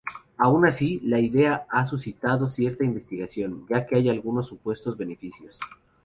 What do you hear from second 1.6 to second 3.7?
ha suscitado cierta investigación,